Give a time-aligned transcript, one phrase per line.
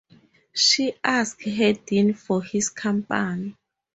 [0.55, 3.55] She asked Hedin for his company.